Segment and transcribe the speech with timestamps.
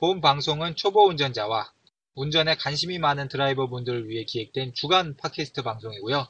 [0.00, 1.70] 본 방송은 초보 운전자와
[2.14, 6.26] 운전에 관심이 많은 드라이버 분들을 위해 기획된 주간 팟캐스트 방송이고요.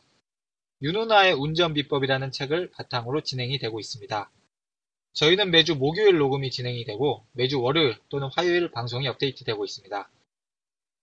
[0.83, 4.29] 윤은아의 운전 비법이라는 책을 바탕으로 진행이 되고 있습니다.
[5.13, 10.11] 저희는 매주 목요일 녹음이 진행이 되고 매주 월요일 또는 화요일 방송이 업데이트되고 있습니다.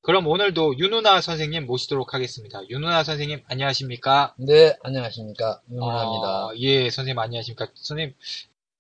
[0.01, 2.67] 그럼 오늘도 윤은아 선생님 모시도록 하겠습니다.
[2.67, 4.35] 윤은아 선생님 안녕하십니까?
[4.39, 5.61] 네, 안녕하십니까.
[5.71, 6.47] 윤문합니다.
[6.47, 7.67] 어, 예, 선생님 안녕하십니까.
[7.75, 8.13] 선생님,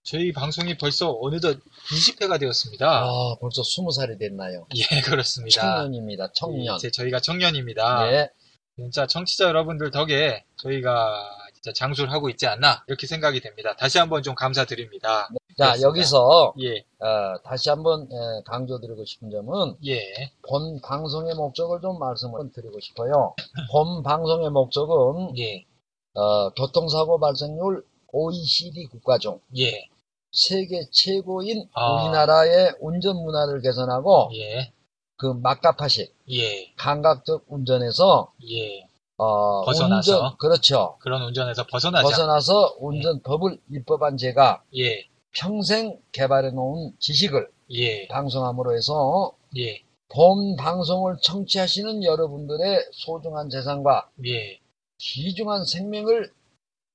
[0.09, 1.59] 저희 방송이 벌써 어느덧
[1.91, 2.87] 20회가 되었습니다.
[3.03, 4.65] 아, 벌써 스무 살이 됐나요?
[4.73, 5.59] 예, 그렇습니다.
[5.61, 6.75] 청년입니다, 청년.
[6.75, 8.09] 예, 제- 저희가 청년입니다.
[8.09, 8.29] 네,
[8.77, 11.13] 진짜 청취자 여러분들 덕에 저희가
[11.55, 13.75] 진짜 장수를 하고 있지 않나 이렇게 생각이 됩니다.
[13.77, 15.27] 다시 한번 좀 감사드립니다.
[15.57, 15.87] 자, 그렇습니다.
[15.89, 19.99] 여기서, 예, 어, 다시 한번 에, 강조드리고 싶은 점은, 예,
[20.47, 23.35] 본 방송의 목적을 좀 말씀을 드리고 싶어요.
[23.73, 25.65] 본 방송의 목적은, 예,
[26.13, 29.89] 어, 교통사고 발생률 OECD 국가 중 예,
[30.37, 31.93] 세계 최고인 아.
[31.93, 34.71] 우리나라의 운전 문화를 개선하고, 예,
[35.17, 38.87] 그 막가파식, 예, 감각적 운전에서, 예.
[39.17, 40.13] 어, 벗어나서.
[40.13, 40.97] 운전, 그렇죠.
[40.99, 42.03] 그런 운전에서 벗어나자.
[42.03, 51.17] 벗어나서 운전법을 입법한 제가 예, 평생 개발해 놓은 지식을 예, 방송함으로 해서 예, 본 방송을
[51.23, 54.59] 청취하시는 여러분들의 소중한 재산과 예,
[54.99, 56.31] 귀중한 생명을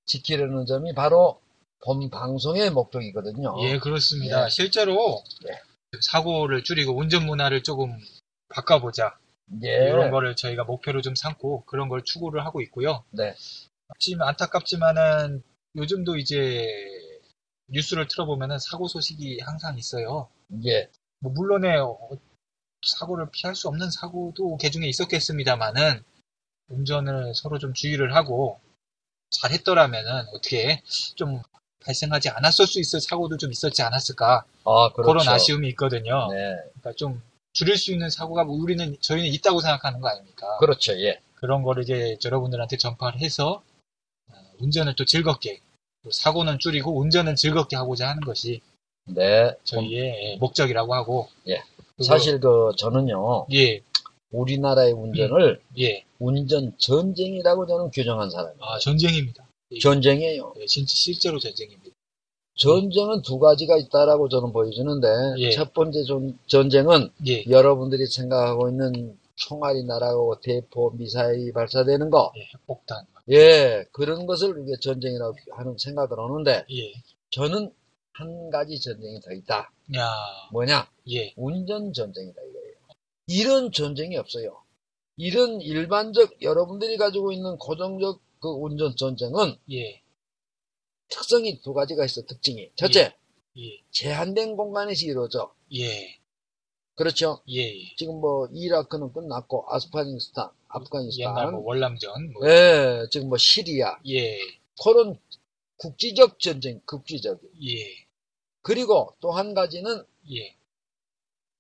[0.07, 1.41] 지키려는 점이 바로
[1.85, 3.57] 본 방송의 목적이거든요.
[3.63, 4.45] 예, 그렇습니다.
[4.45, 4.49] 예.
[4.49, 5.61] 실제로 예.
[6.01, 7.99] 사고를 줄이고 운전 문화를 조금
[8.49, 9.19] 바꿔보자.
[9.65, 9.89] 예.
[9.89, 13.05] 이런 거를 저희가 목표로 좀 삼고 그런 걸 추구를 하고 있고요.
[13.11, 13.35] 네.
[13.89, 15.43] 하지만 안타깝지만은
[15.77, 16.67] 요즘도 이제
[17.69, 20.29] 뉴스를 틀어보면은 사고 소식이 항상 있어요.
[20.65, 20.89] 예.
[21.19, 21.99] 뭐 물론에 어,
[22.87, 26.03] 사고를 피할 수 없는 사고도 개중에 있었겠습니다만은
[26.69, 28.61] 운전을 서로 좀 주의를 하고
[29.31, 30.83] 잘했더라면은 어떻게
[31.17, 31.43] 좀
[31.85, 35.13] 발생하지 않았을 수 있을 사고도 좀 있었지 않았을까 아, 그렇죠.
[35.13, 36.29] 그런 아쉬움이 있거든요.
[36.31, 36.57] 네.
[36.81, 37.23] 그러니까 좀
[37.53, 40.57] 줄일 수 있는 사고가 우리는 저희는 있다고 생각하는 거 아닙니까?
[40.59, 40.93] 그렇죠.
[41.01, 41.21] 예.
[41.35, 43.63] 그런 거를 이제 여러분들한테 전파를 해서
[44.31, 45.61] 어, 운전을 또 즐겁게
[46.05, 48.61] 또 사고는 줄이고 운전은 즐겁게 하고자 하는 것이
[49.07, 49.55] 네.
[49.65, 51.63] 저희의 목적이라고 하고 예.
[52.03, 53.47] 사실 그 저는요.
[53.53, 53.83] 예,
[54.31, 58.59] 우리나라의 운전을 예, 운전 전쟁이라고 저는 규정한 사람이에요.
[58.61, 59.45] 아 전쟁입니다.
[59.81, 60.55] 전쟁이에요.
[60.61, 61.95] 예, 진짜 실제로 전쟁입니다.
[62.55, 65.51] 전쟁은 두 가지가 있다라고 저는 보여주는데 예.
[65.51, 72.43] 첫 번째 전, 전쟁은 예, 여러분들이 생각하고 있는 총알이 날아가고 대포 미사일이 발사되는 거, 예,
[72.55, 76.93] 핵폭탄, 예 그런 것을 우리가 전쟁이라고 하는 생각을 하는데 예,
[77.31, 77.73] 저는
[78.13, 79.73] 한 가지 전쟁이 더 있다.
[79.97, 80.11] 야,
[80.53, 80.87] 뭐냐?
[81.11, 82.75] 예, 운전 전쟁이다 이거예요.
[83.27, 84.63] 이런 전쟁이 없어요.
[85.17, 90.03] 이런 일반적 여러분들이 가지고 있는 고정적 그 운전 전쟁은 예,
[91.09, 92.71] 특성이 두 가지가 있어 특징이.
[92.77, 93.15] 첫째,
[93.57, 95.55] 예, 제한된 공간에서 이루어져.
[95.77, 96.19] 예,
[96.97, 97.43] 그렇죠?
[97.51, 103.99] 예, 지금 뭐 이라크는 끝났고 아프가니스탄, 아프가니스탄, 옛날 뭐 월남전, 뭐, 예, 지금 뭐 시리아.
[104.09, 104.39] 예,
[104.85, 105.19] 그런
[105.79, 107.41] 국지적 전쟁, 국지적.
[107.65, 108.07] 예,
[108.63, 110.57] 그리고 또 한 가지는 예,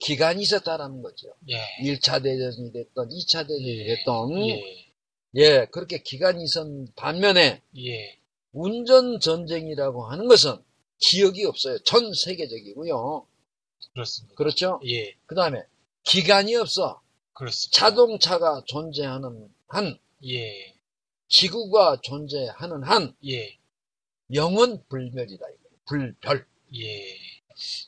[0.00, 1.28] 기간이 있었다라는 거죠.
[1.48, 4.91] 예, 1차 대전이 됐던, 2차 대전이 됐던, 예,
[5.34, 8.18] 예, 그렇게 기간이 있었 반면에 예,
[8.52, 10.56] 운전 전쟁이라고 하는 것은
[10.98, 11.78] 기억이 없어요.
[11.80, 13.26] 전 세계적이고요.
[13.94, 14.34] 그렇습니다.
[14.36, 14.80] 그렇죠?
[14.86, 15.62] 예, 그 다음에
[16.04, 17.00] 기간이 없어.
[17.32, 17.76] 그렇습니다.
[17.78, 20.74] 자동차가 존재하는 한, 예,
[21.28, 23.56] 지구가 존재하는 한, 예,
[24.34, 25.44] 영은 불멸이다.
[25.86, 26.46] 불별.
[26.76, 27.16] 예,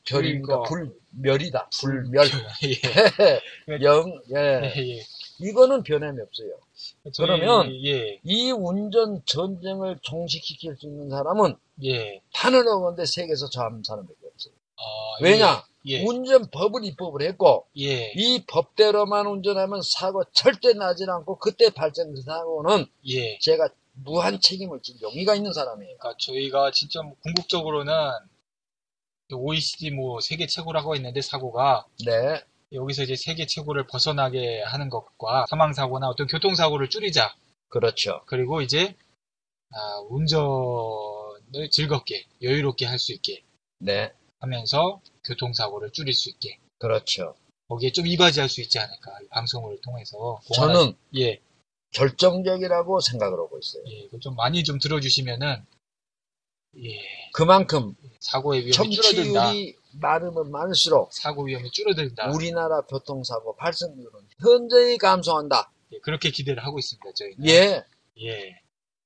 [0.07, 1.69] 별이니까 그러니까- 불멸이다.
[1.79, 2.25] 불멸.
[2.65, 2.71] 예,
[3.83, 4.71] 영, 예.
[4.77, 5.03] 예,
[5.39, 6.49] 이거는 변함이 없어요.
[7.17, 14.15] 그러면 예, 이 운전 전쟁을 종식시킬 수 있는 사람은 예, 단을 얻는데 세계에서 저한 사람밖에
[14.33, 14.53] 없어요.
[14.77, 15.65] 아, 왜냐?
[15.87, 22.85] 예, 운전법을 입법을 했고 예, 이 법대로만 운전하면 사고 절대 나지 않고 그때 발생된 사고는
[23.09, 25.97] 예, 제가 무한 책임을 질 용의가 있는 사람이에요.
[25.97, 27.91] 그러니까 저희가 진짜 뭐 궁극적으로는
[29.31, 35.73] OECD 뭐 세계 최고라고 했는데 사고가 네, 여기서 이제 세계 최고를 벗어나게 하는 것과 사망
[35.73, 37.33] 사고나 어떤 교통 사고를 줄이자.
[37.69, 38.21] 그렇죠.
[38.27, 38.95] 그리고 이제
[39.73, 43.43] 아, 운전을 즐겁게 여유롭게 할 수 있게
[43.79, 47.35] 네, 하면서 교통 사고를 줄일 수 있게 그렇죠.
[47.67, 51.39] 거기에 좀 이바지할 수 있지 않을까 이 방송을 통해서 저는 예,
[51.91, 53.83] 결정적이라고 생각을 하고 있어요.
[53.89, 55.65] 예, 좀 많이 좀 들어주시면은
[56.83, 56.99] 예,
[57.33, 59.51] 그만큼 사고의 위험이 줄어든다.
[59.99, 62.31] 많으면 많을수록 사고 위험이 줄어든다.
[62.31, 65.71] 우리나라 교통사고 발생률은 현저히 감소한다.
[65.91, 67.11] 예, 그렇게 기대를 하고 있습니다.
[67.15, 67.45] 저희는.
[67.47, 67.83] 예.
[68.21, 68.61] 예,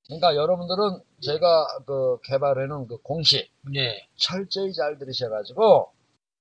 [0.06, 5.92] 그러니까 여러분들은 제가 그 개발해놓은 그 공식 예, 철저히 잘 들으셔가지고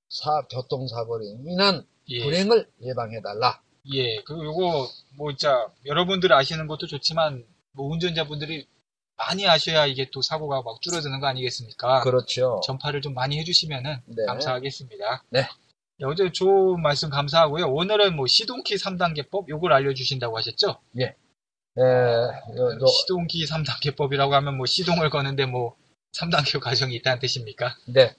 [0.09, 3.61] 사 교통사고로 인한 예, 불행을 예방해달라.
[3.93, 4.21] 예.
[4.23, 4.87] 그리고 요거
[5.17, 8.67] 뭐 진짜 여러분들 아시는 것도 좋지만 뭐 운전자분들이
[9.19, 12.01] 많이 아셔야 이게 또 사고가 막 줄어드는 거 아니겠습니까?
[12.01, 12.59] 그렇죠.
[12.65, 14.25] 전파를 좀 많이 해주시면은 네.
[14.25, 15.23] 감사하겠습니다.
[15.29, 15.41] 네.
[16.01, 17.65] 예, 어제 좋은 말씀 감사하고요.
[17.65, 20.77] 오늘은 뭐 시동키 3단계법 요걸 알려주신다고 하셨죠?
[20.99, 21.15] 예.
[21.77, 25.75] 요- 요- 시동키 3단계법이라고 하면 뭐 시동을 거는데 뭐
[26.17, 27.75] 3단계 과정이 있다는 뜻입니까?
[27.87, 28.15] 네.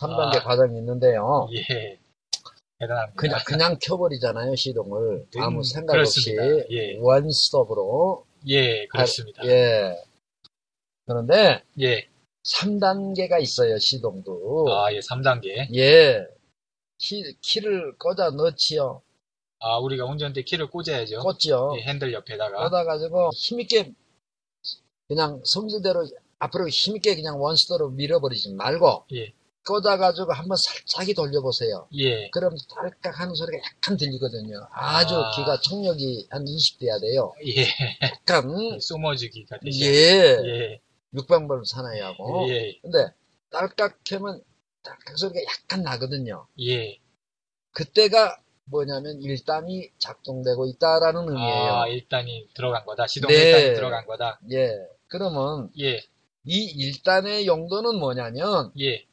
[0.00, 0.42] 3단계 아.
[0.44, 1.48] 과정이 있는데요.
[1.54, 1.98] 예.
[2.80, 3.14] 대단합니다.
[3.16, 5.26] 그냥, 그냥 켜버리잖아요, 시동을.
[5.36, 6.32] 음, 아무 생각 없이.
[6.34, 6.66] 그렇습니다.
[6.72, 6.96] 예.
[6.98, 8.24] 원스톱으로.
[8.48, 9.44] 예, 그렇습니다.
[9.44, 9.96] 예.
[11.10, 12.08] 그런데 예.
[12.44, 14.66] 3단계가 있어요, 시동도.
[14.72, 15.74] 아, 예, 3단계.
[15.74, 16.24] 예.
[16.98, 19.02] 키, 키를 꽂아 넣지요.
[19.58, 21.18] 아, 우리가 운전대 키를 꽂아야죠.
[21.18, 21.74] 꽂지요.
[21.78, 22.68] 예, 핸들 옆에다가.
[22.68, 23.92] 꽂아가지고 힘있게
[25.08, 26.06] 그냥 성질대로
[26.38, 29.32] 앞으로 힘있게 그냥 원스톱으로 밀어버리지 말고 예.
[29.66, 31.88] 꽂아가지고 한번 살짝이 돌려보세요.
[31.96, 32.30] 예.
[32.30, 34.68] 그럼 딸깍 하는 소리가 약간 들리거든요.
[34.70, 35.30] 아주 아.
[35.34, 37.34] 귀가 청력이 한 20대야 돼요.
[37.46, 37.66] 예.
[38.00, 39.84] 약간, 소머주기가 되죠.
[39.84, 40.80] 예, 예.
[41.14, 42.48] 육방벌 사나이하고.
[42.50, 42.78] 예.
[42.82, 43.12] 근데
[43.50, 44.42] 딸깍 하면
[44.82, 46.46] 딸깍 소리가 약간 나거든요.
[46.60, 46.98] 예.
[47.72, 51.72] 그때가 뭐냐면 1단이 작동되고 있다라는 의미예요.
[51.72, 53.06] 아, 일단이 들어간 거다.
[53.06, 53.34] 시동 네.
[53.34, 54.40] 일단이 들어간 거다.
[54.52, 54.72] 예.
[55.08, 56.00] 그러면 예.
[56.44, 59.06] 이 1단의 용도는 뭐냐면 예.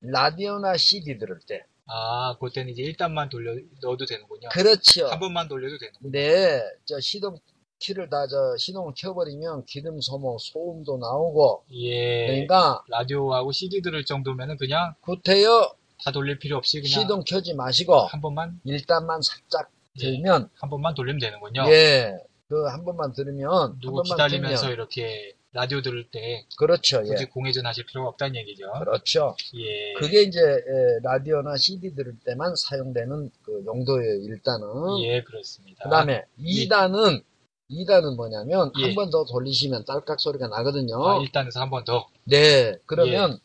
[0.00, 1.64] 라디오나 CD 들을 때.
[1.86, 4.48] 아, 그때는 이제 일단만 돌려 넣어도 되는군요.
[4.50, 5.06] 그렇죠.
[5.08, 6.12] 한 번만 돌려도 되는군요.
[6.12, 6.62] 네.
[6.84, 7.38] 저 시동
[7.84, 11.64] 키를 다 저 시동을 켜버리면 기름 소모, 소음도 나오고.
[11.72, 12.26] 예.
[12.26, 17.94] 그러니까 라디오하고 CD 들을 정도면은 그냥 구태여 다 돌릴 필요 없이 그냥 시동 켜지 마시고
[17.94, 19.70] 한 번만 1단만 살짝
[20.00, 20.04] 예.
[20.12, 21.64] 들면 한 번만 돌리면 되는군요.
[21.68, 22.16] 예.
[22.48, 27.00] 그 한 번만 들으면 한 누구 번만 기다리면서 들면 이렇게 라디오 들을 때 그렇죠.
[27.02, 27.26] 굳이 예.
[27.26, 28.70] 공회전 하실 필요가 없다는 얘기죠.
[28.80, 29.36] 그렇죠.
[29.56, 29.92] 예.
[29.94, 34.14] 그게 이제 예, 라디오나 CD 들을 때만 사용되는 그 용도예요.
[34.24, 35.02] 일단은.
[35.04, 35.84] 예, 그렇습니다.
[35.84, 37.22] 그다음에 2단은
[37.70, 38.84] 2단은 뭐냐면 예.
[38.86, 41.06] 한번 더 돌리시면 딸깍 소리가 나거든요.
[41.06, 42.06] 아, 일단에서 한 번 더.
[42.24, 42.76] 네.
[42.86, 43.38] 그러면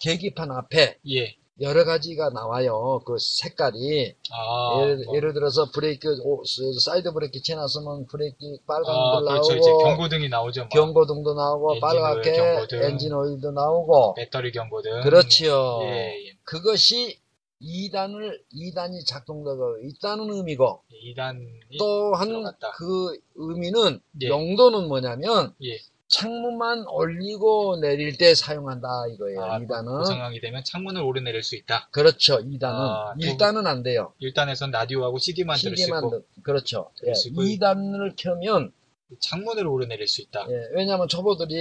[0.00, 1.34] 계기판 앞에 예.
[1.60, 3.00] 여러 가지가 나와요.
[3.04, 9.18] 그 색깔이 아, 예를, 뭐, 예를 들어서 브레이크 오, 사이드 브레이크 채놨으면 브레이크 빨간 아,
[9.18, 9.48] 불 그렇죠.
[9.54, 10.60] 나오고 이제 경고등이 나오죠.
[10.62, 10.68] 뭐.
[10.68, 12.82] 경고등도 나오고 엔진 빨갛게 경고등.
[12.84, 15.00] 엔진 오일도 나오고 배터리 경고등.
[15.02, 15.80] 그렇지요.
[15.82, 16.32] 예, 예.
[16.44, 17.18] 그것이
[17.62, 22.72] 2단을 2단이 작동되고 있다는 의미고 2단이 또한 들어갔다.
[22.76, 24.28] 그 의미는 예.
[24.28, 25.78] 용도는 뭐냐면 예.
[26.08, 29.42] 창문만 올리고 내릴 때 사용한다 이거예요.
[29.44, 31.88] 아, 2단은 그 상황이 되면 창문을 오르내릴 수 있다.
[31.90, 32.38] 그렇죠.
[32.38, 34.14] 2단은 아, 또- 1단은 안 돼요.
[34.22, 36.90] 1단에선 라디오하고 CD만 들을 수 시계만 있고 넣- 그렇죠.
[36.98, 37.00] 예.
[37.02, 37.42] 들을 수 있고.
[37.42, 38.72] 2단을 켜면
[39.20, 40.46] 창문을 오르내릴 수 있다.
[40.50, 41.54] 예, 왜냐하면 초보들이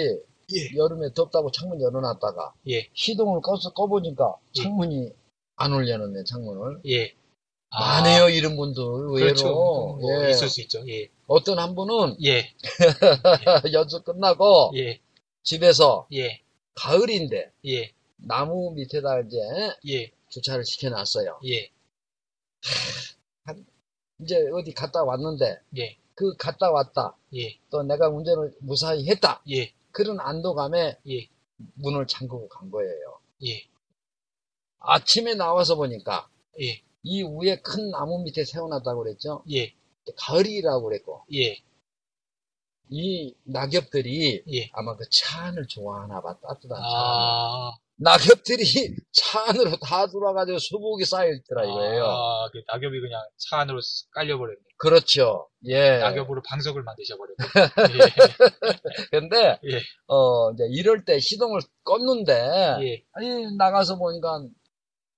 [0.54, 0.78] 예.
[0.78, 2.88] 여름에 덥다고 창문 열어놨다가 예.
[2.94, 4.62] 시동을 꺼서 꺼보니까 예.
[4.64, 5.12] 창문이
[5.58, 6.82] 안 올려놓네 창문을.
[6.88, 7.14] 예.
[7.70, 9.26] 많네요 이런 분들 의외로.
[9.26, 9.54] 그렇죠.
[9.54, 10.30] 뭐 예.
[10.32, 10.88] 있을 수 있죠.
[10.88, 11.10] 예.
[11.28, 12.54] 어떤 한 분은 예.
[13.74, 15.02] 연수 끝나고 예.
[15.44, 16.42] 집에서 예.
[16.76, 17.92] 가을인데 예.
[18.18, 19.38] 나무 밑에다 이제
[19.88, 20.12] 예.
[20.30, 21.40] 주차를 시켜놨어요.
[21.48, 21.70] 예.
[24.22, 25.98] 이제 어디 갔다 왔는데 예.
[26.16, 27.60] 그 갔다 왔다 예.
[27.70, 29.74] 또 내가 운전을 무사히 했다 예.
[29.92, 31.28] 그런 안도감에 예.
[31.74, 33.20] 문을 잠그고 간 거예요.
[33.46, 33.68] 예.
[34.88, 36.28] 아침에 나와서 보니까
[36.62, 36.82] 예.
[37.04, 39.44] 이 위에 큰 나무 밑에 세워놨다고 그랬죠.
[39.52, 39.74] 예.
[40.18, 41.58] 가을이라고 그랬고 예.
[42.90, 44.70] 이 낙엽들이 예.
[44.74, 46.84] 아마 그 차 안을 좋아하나 봐 따뜻한 차.
[46.84, 47.72] 아.
[48.00, 48.64] 낙엽들이
[49.12, 52.06] 차 안으로 다 들어와가지고 수북이 쌓여있더라 이거예요.
[52.06, 53.80] 아, 그 낙엽이 그냥 차 안으로
[54.14, 54.60] 깔려버렸네.
[54.78, 55.50] 그렇죠.
[55.66, 55.98] 예.
[55.98, 57.36] 낙엽으로 방석을 만드셔버렸네.
[59.12, 59.82] 근데 예.
[60.08, 62.88] 어 이제 이럴 때 시동을 껐는데 예.
[62.88, 63.04] 예.
[63.14, 64.50] 아니 나가서 보니까 이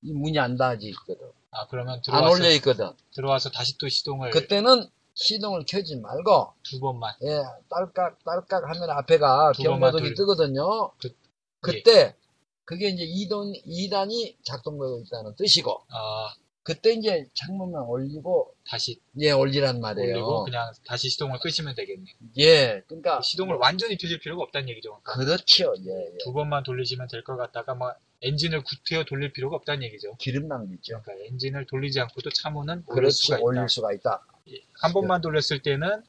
[0.01, 1.27] 문이 안 닫아져 있거든.
[1.51, 2.89] 아, 그러면 안 들어와서, 올려 있거든.
[3.13, 4.29] 들어와서 다시 또 시동을.
[4.31, 7.13] 그때는 시동을 켜지 말고 두 번만.
[7.23, 10.91] 예, 딸깍 딸깍 하면 앞에가 경고등이 돌리- 뜨거든요.
[11.01, 11.13] 그-
[11.61, 12.15] 그때
[12.63, 19.81] 그게 이제 2단 2단이 작동되고 있다는 뜻이고 아, 그때 이제 창문만 올리고 다시 예 올리란
[19.81, 20.13] 말이에요.
[20.13, 22.05] 올리고 그냥 다시 시동을 끄시면 되겠네.
[22.37, 25.01] 예, 그러니까 시동을 완전히 켜질 필요가 없다는 얘기죠.
[25.03, 25.73] 그렇죠.
[25.79, 26.17] 예, 예.
[26.23, 30.15] 두 번만 돌리시면 될 것 같다가 막 엔진을 구태여 돌릴 필요가 없다는 얘기죠.
[30.17, 31.01] 기름 낭비죠.
[31.03, 33.43] 그러니까 엔진을 돌리지 않고도 차문은 올릴 수가 있다.
[33.45, 34.25] 올릴 수가 있다.
[34.49, 34.61] 예.
[34.81, 36.03] 한 번만 돌렸을 때는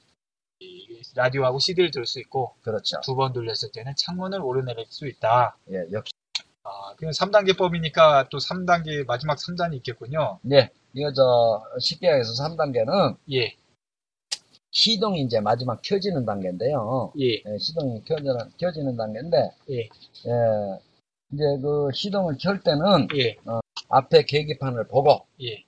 [0.60, 3.00] 이 라디오하고 CD를 들 수 있고 그렇죠.
[3.02, 5.56] 두 번 돌렸을 때는 창문을 오르내릴 수 있다.
[5.70, 6.12] 예, 역시
[6.64, 10.38] 아, 그럼 3단계법이니까 또 3단계 마지막 3단이 있겠군요.
[10.52, 13.54] 예, 이거 저 쉽게 해서 3단계는 예,
[14.72, 17.12] 시동이 이제 마지막 켜지는 단계인데요.
[17.20, 19.88] 예, 예, 시동이 켜지는, 켜지는 단계인데, 예, 예,
[21.32, 23.36] 이제 그 시동을 켤 때는 예,
[23.88, 25.64] 앞에 계기판을 보고, 예.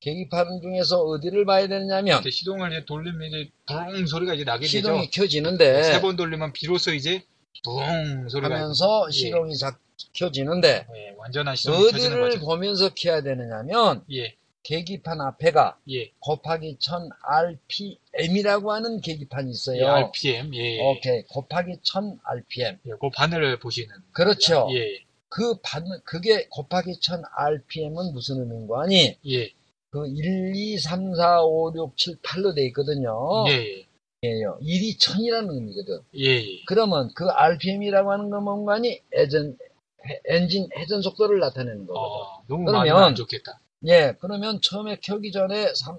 [0.00, 5.22] 계기판 중에서 어디를 봐야 되느냐면, 시동을 이제 돌리면 이제 붕 소리가 이제 나게 시동이 되죠.
[5.22, 7.22] 켜지는데, 세 번 돌리면 비로소 이제
[7.64, 9.12] 붕 소리가 하면서 예.
[9.12, 9.78] 시동이 작,
[10.14, 12.40] 켜지는데, 예, 완전한 시동이 켜지는 어디를 거죠.
[12.44, 19.80] 보면서 켜야 되느냐면, 예, 계기판 앞에가 예, 곱하기 1000 RPM이라고 하는 계기판이 있어요.
[19.82, 20.80] 예, RPM, 예, 예.
[20.80, 21.22] 오케이.
[21.24, 22.78] 곱하기 1000 RPM.
[22.86, 23.88] 예, 그 바늘을 보시는.
[24.12, 24.68] 그렇죠.
[24.72, 29.50] 예, 그 반, 그게 곱하기 1000 RPM은 무슨 의미인가 하니, 예,
[29.90, 33.44] 그 1, 2, 3, 4, 5, 6, 7, 8로 돼 있거든요.
[33.48, 33.86] 예, 예,
[34.24, 34.58] 예요.
[34.62, 35.98] 1이 1000이라는 의미거든.
[36.18, 36.62] 예, 예.
[36.66, 42.00] 그러면 그 RPM이라고 하는 건 뭔가 하니, 해- 엔진 회전 속도를 나타내는 거거든.
[42.00, 43.58] 어, 너무 그러면- 많이 안 좋겠다.
[43.86, 45.98] 예, 그러면 처음에 켜기 전에 3,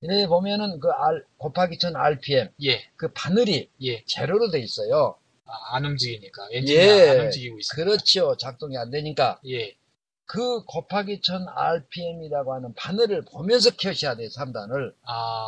[0.00, 4.04] 이래 보면은 그 R, 곱하기 1000 RPM, 예, 그 바늘이 예.
[4.06, 5.16] 제로로 돼 있어요.
[5.44, 6.48] 아, 안 움직이니까.
[6.52, 7.08] 엔진이 예.
[7.10, 7.84] 안 움직이고 있어요.
[7.84, 8.36] 그렇죠.
[8.36, 9.40] 작동이 안 되니까.
[9.46, 9.76] 예,
[10.24, 14.94] 그 곱하기 1000 RPM이라고 하는 바늘을 보면서 켜셔야 돼요, 3단을.
[15.06, 15.44] 아,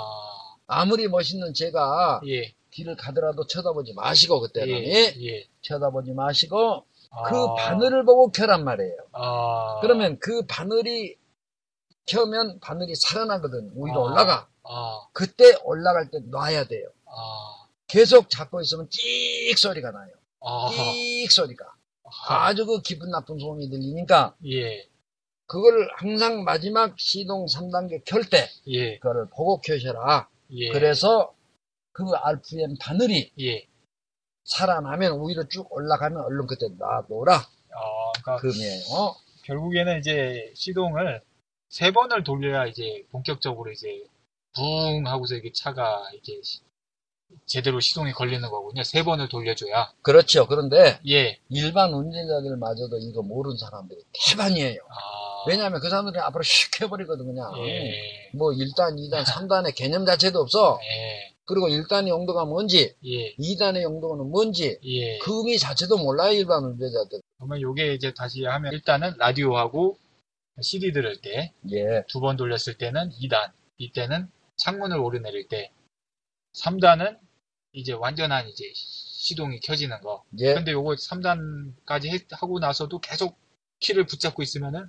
[0.66, 4.68] 아무리 멋있는 제가 예, 뒤를 가더라도 쳐다보지 마시고, 그때는.
[4.84, 5.46] 예, 예.
[5.62, 6.84] 쳐다보지 마시고,
[7.26, 8.96] 그 아, 바늘을 보고 켜란 말이에요.
[9.12, 11.16] 아, 그러면 그 바늘이
[12.06, 13.72] 켜면 바늘이 살아나거든.
[13.74, 14.10] 위로 아.
[14.10, 14.48] 올라가.
[14.64, 16.88] 아, 그때 올라갈 때 놔야 돼요.
[17.06, 20.10] 아, 계속 잡고 있으면 끽 소리가 나요.
[20.40, 21.64] 아, 끽 소리가.
[22.28, 24.88] 아, 아주 그 기분 나쁜 소음이 들리니까 예,
[25.46, 30.28] 그걸 항상 마지막 시동 3단계 켤때 예, 그거를 보고 켜셔라.
[30.52, 30.70] 예.
[30.72, 31.34] 그래서
[31.92, 33.66] 그 RPM 바늘이 예.
[34.44, 37.36] 살아나면 위로 쭉 올라가면 얼른 그때 놔둬라.
[37.36, 39.14] 어, 그러니까 금이에요.
[39.44, 41.22] 결국에는 이제 시동을
[41.70, 44.02] 세 번을 돌려야 이제 본격적으로 이제
[44.54, 46.60] 붕 하고서 이게 차가 이제 시-
[47.46, 48.82] 제대로 시동이 걸리는 거군요.
[48.82, 49.92] 세 번을 돌려줘야.
[50.02, 50.48] 그렇죠.
[50.48, 51.38] 그런데 예.
[51.48, 54.80] 일반 운전자들마저도 이거 모르는 사람들이 대반이에요.
[54.88, 57.52] 아, 왜냐하면 그 사람들이 앞으로 슉 해버리거든 그냥.
[57.68, 58.30] 예.
[58.34, 60.80] 뭐 1단, 2단, 3단의 개념 자체도 없어.
[60.82, 61.32] 예.
[61.44, 63.34] 그리고 1단의 용도가 뭔지, 예.
[63.36, 65.18] 2단의 용도는 뭔지, 예.
[65.18, 67.20] 그 의미 자체도 몰라요 일반 운전자들.
[67.38, 69.96] 그러면 요게 이제 다시 하면 일단은 라디오하고
[70.62, 75.72] CD 들을 때 예, 두 번 돌렸을 때는 2단, 이때는 창문을 오르내릴 때
[76.54, 77.18] 3단은
[77.72, 80.24] 이제 완전한 이제 시동이 켜지는 거.
[80.38, 83.38] 예, 근데 요거 3단까지 하고 나서도 계속
[83.80, 84.88] 키를 붙잡고 있으면은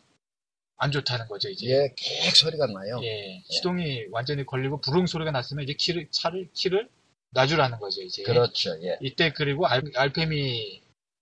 [0.78, 1.68] 안 좋다는 거죠, 이제.
[1.68, 3.00] 예, 객 소리가 나요.
[3.04, 6.90] 예, 시동이 완전히 걸리고 부릉 소리가 났으면 이제 키를, 차를, 키를
[7.32, 8.24] 놔주라는 거죠, 이제.
[8.24, 8.72] 그렇죠.
[8.84, 10.81] 예, 이때 그리고 알, RPM이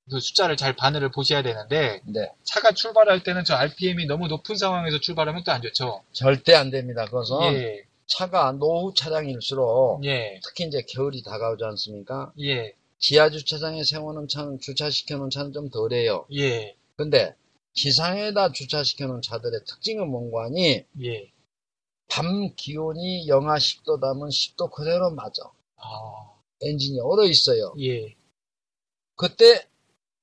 [0.09, 4.99] 그 숫자를 잘 바늘을 보셔야 되는데 네, 차가 출발할 때는 저 RPM이 너무 높은 상황에서
[4.99, 6.03] 출발하면 또 안 좋죠.
[6.11, 7.05] 절대 안 됩니다.
[7.05, 12.31] 그것은 예, 차가 노후 차량일수록 예, 특히 이제 겨울이 다가오지 않습니까?
[12.41, 16.25] 예, 지하 주차장에 세워놓은 차는 주차시켜 놓은 차는 좀 덜해요.
[16.35, 17.33] 예, 근데
[17.73, 21.31] 지상에다 주차시켜 놓은 차들의 특징은 뭔가 하니 예.
[22.09, 25.43] 밤 기온이 영하 10도 담은 10도 그대로 맞아.
[25.77, 26.31] 아,
[26.63, 27.73] 엔진이 얼어 있어요.
[27.79, 28.15] 예,
[29.15, 29.65] 그때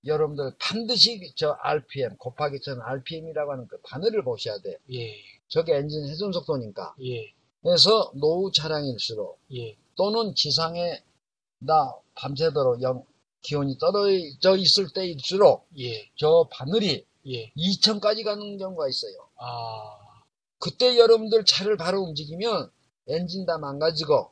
[0.06, 4.76] 여러분들 반드시 저 RPM 곱하기 전 RPM이라고 하는 그 바늘을 보셔야 돼요.
[4.92, 5.14] 예,
[5.48, 6.94] 저게 엔진 회전 속도니까.
[7.02, 7.32] 예,
[7.62, 11.02] 그래서 노후 차량일수록 예, 또는 지상에
[11.58, 13.04] 나 밤새도록 영,
[13.42, 17.52] 기온이 떨어져 있을 때일수록 예, 저 바늘이 예.
[17.56, 19.28] 2000까지 가는 경우가 있어요.
[19.36, 19.98] 아,
[20.58, 22.70] 그때 여러분들 차를 바로 움직이면
[23.08, 24.30] 엔진 다 망가지고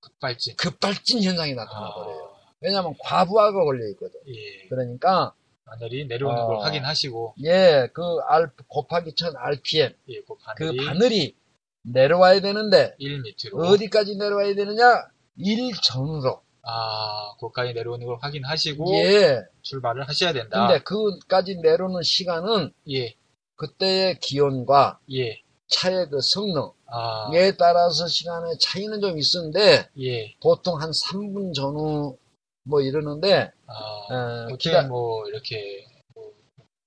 [0.00, 0.56] 급발진.
[0.56, 2.23] 급발진 현상이 나타나 아, 버려요.
[2.64, 4.18] 왜냐하면 과부하가 걸려 있거든.
[4.26, 4.68] 예.
[4.68, 5.34] 그러니까
[5.66, 6.58] 바늘이 내려오는 걸 어.
[6.60, 11.36] 확인하시고, 예, 그 R 곱하기 1000 RPM 예, 그그 바늘이 바늘이
[11.82, 13.68] 내려와야 되는데 1 밑으로.
[13.68, 15.08] 어디까지 내려와야 되느냐?
[15.38, 16.40] 1전으로.
[16.62, 19.42] 아, 거기까지 내려오는 걸 확인하시고 예.
[19.60, 20.66] 출발을 하셔야 된다.
[20.66, 23.14] 근데 그까지 내려오는 시간은 예,
[23.56, 30.34] 그때의 기온과 예, 차의 그 성능에 아, 따라서 시간의 차이는 좀 있는데 예.
[30.40, 32.16] 보통 한 3분 전후
[32.64, 36.32] 뭐 이러는데 아, 어, 어떻게 기다- 뭐 이렇게 뭐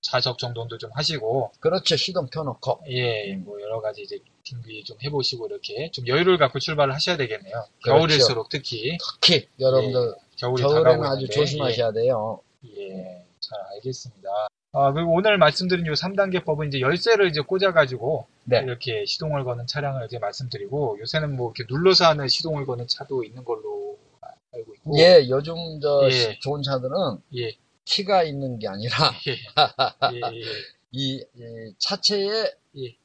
[0.02, 5.48] 자석 정돈도 좀 하시고 그렇죠 시동 켜놓고 예, 뭐 여러 가지 이제 등비 좀 해보시고
[5.48, 7.66] 이렇게 좀 여유를 갖고 출발을 하셔야 되겠네요.
[7.84, 8.00] 그렇죠.
[8.00, 12.42] 겨울일수록 특히 특히 여러분들 겨울이 겨울에는 아주 조심하셔야 돼요.
[12.66, 14.30] 예, 예, 잘 알겠습니다.
[14.74, 18.60] 아, 그리고 오늘 말씀드린 이 3단계 법은 이제 열쇠를 이제 꽂아가지고 네.
[18.60, 23.44] 이렇게 시동을 거는 차량을 이제 말씀드리고 요새는 뭐 이렇게 눌러서 하는 시동을 거는 차도 있는
[23.44, 23.77] 걸로
[24.58, 26.12] 알고 있고 예, 요즘 저 예.
[26.12, 26.94] 시- 좋은 차들은
[27.36, 28.96] 예, 키가 있는 게 아니라
[29.28, 29.32] 예,
[30.14, 30.42] 예, 예.
[30.92, 32.96] 이, 이 차체에 예.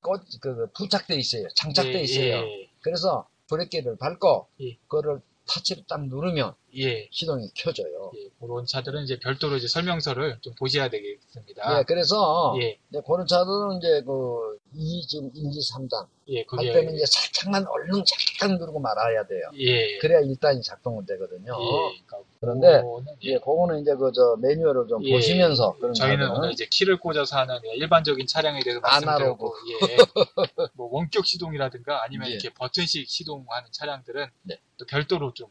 [0.00, 1.46] 꽂, 그, 그 부착돼 있어요.
[1.56, 2.36] 장착돼 예, 있어요.
[2.46, 4.76] 예, 그래서 브레이크를 밟고 예.
[4.88, 8.12] 그거를 타치를 딱 누르면 예, 시동이 켜져요.
[8.16, 11.78] 예, 그런 차들은 이제 별도로 이제 설명서를 좀 보셔야 되겠습니다.
[11.78, 16.94] 예, 그래서 예, 그런 차들은 이제 그 2, 지금 1, 2, 3단 예, 할 때는
[16.94, 19.42] 이제 살짝만 얼른 살짝 누르고 말아야 돼요.
[19.58, 21.52] 예, 그래야 일단이 작동은 되거든요.
[21.60, 25.12] 예, 그러니까 그런데 그거는 예, 그거는 이제 그 저 매뉴얼을 좀 예.
[25.12, 29.46] 보시면서 저희는 오늘 이제 키를 꽂아서 하는 일반적인 차량에 대해서 아날로그.
[29.90, 29.96] 예.
[30.74, 32.32] 뭐 원격 시동이라든가 아니면 예.
[32.32, 34.58] 이렇게 버튼식 시동하는 차량들은 네.
[34.76, 35.48] 또 별도로 좀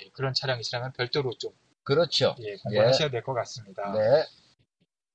[0.00, 1.52] 예, 그런 차량이시라면 별도로 좀
[1.84, 2.34] 그렇죠.
[2.40, 3.92] 예, 공부하셔야 될 것 같습니다.
[3.92, 4.24] 네.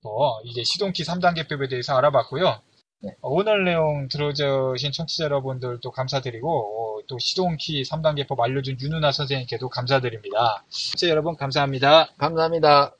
[0.05, 2.61] 어, 이제 시동키 3단계법에 대해서 알아봤고요.
[3.03, 3.17] 네.
[3.19, 10.63] 어, 오늘 내용 들어주신 청취자 여러분들도 감사드리고 어, 또 시동키 3단계법 알려준 윤누나 선생님께도 감사드립니다.
[10.69, 12.07] 청취자 여러분 감사합니다.
[12.17, 12.93] 감사합니다.